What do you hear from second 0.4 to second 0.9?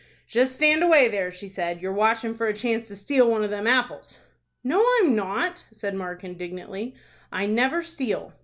stand